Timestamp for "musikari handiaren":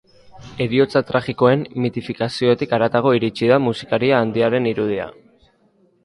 3.65-4.71